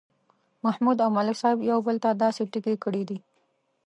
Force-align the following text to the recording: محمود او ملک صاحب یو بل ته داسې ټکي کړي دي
محمود 0.65 0.97
او 1.03 1.09
ملک 1.17 1.35
صاحب 1.41 1.57
یو 1.71 1.79
بل 1.87 1.95
ته 2.03 2.09
داسې 2.23 2.41
ټکي 2.51 2.75
کړي 2.83 3.03
دي 3.09 3.17